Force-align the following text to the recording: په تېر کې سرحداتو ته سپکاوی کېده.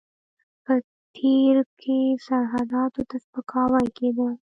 په 0.63 0.73
تېر 1.17 1.55
کې 1.81 1.99
سرحداتو 2.25 3.01
ته 3.09 3.15
سپکاوی 3.25 3.87
کېده. 3.97 4.29